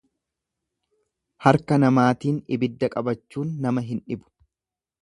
[1.47, 4.29] Harka namaatiin ibidda qabachuun nama hin dhibu.